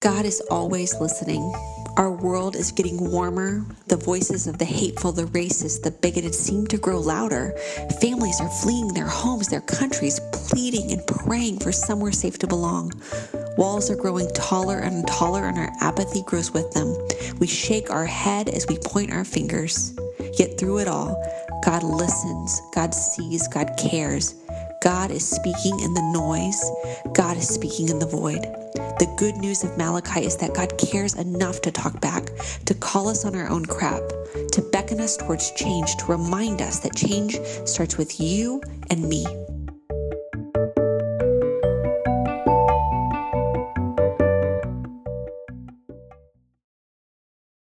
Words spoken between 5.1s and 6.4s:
the racist, the bigoted